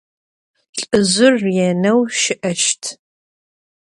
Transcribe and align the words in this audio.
Lh'ızjır 0.79 1.35
rêneu 1.55 1.99
şı'eşt. 2.19 2.83